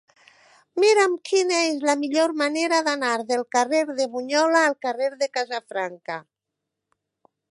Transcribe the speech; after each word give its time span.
Mira'm 0.83 1.11
quina 1.31 1.59
és 1.65 1.83
la 1.89 1.95
millor 2.03 2.33
manera 2.39 2.79
d'anar 2.87 3.11
del 3.33 3.45
carrer 3.57 3.83
de 4.01 4.09
Bunyola 4.15 4.65
al 4.69 4.77
carrer 4.87 5.13
de 5.23 5.31
Casafranca. 5.39 6.19